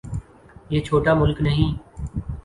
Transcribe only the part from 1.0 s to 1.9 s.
ملک نہیں۔